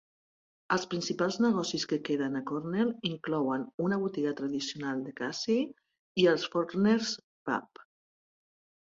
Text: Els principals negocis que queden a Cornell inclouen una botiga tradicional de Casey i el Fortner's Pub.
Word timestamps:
Els 0.75 0.85
principals 0.93 1.37
negocis 1.45 1.85
que 1.91 1.99
queden 2.07 2.39
a 2.39 2.41
Cornell 2.53 2.91
inclouen 3.11 3.67
una 3.91 4.01
botiga 4.07 4.35
tradicional 4.43 5.07
de 5.11 5.17
Casey 5.23 5.63
i 6.25 6.29
el 6.37 6.45
Fortner's 6.51 7.17
Pub. 7.49 7.89